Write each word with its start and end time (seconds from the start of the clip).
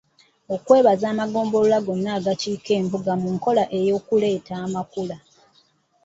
Okwebaza 0.55 1.05
amagombolola 1.13 1.77
gonna 1.85 2.09
agaakiika 2.17 2.71
embuga 2.79 3.13
mu 3.21 3.27
nkola 3.35 3.63
ey’okuleeta 3.77 4.53
amakula. 4.65 5.17